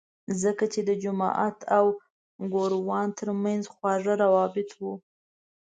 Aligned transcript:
ځکه 0.41 0.63
چې 0.73 0.79
د 0.89 0.91
جومات 1.03 1.57
او 1.77 1.85
ګوروان 2.53 3.07
ترمنځ 3.19 3.63
خواږه 3.73 4.13
روابط 4.23 4.69
وو. 4.81 4.93